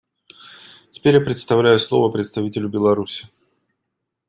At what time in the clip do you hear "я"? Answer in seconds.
1.13-1.21